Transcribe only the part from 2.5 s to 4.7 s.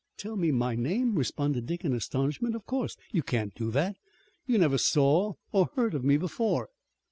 "Of course you can't do it! You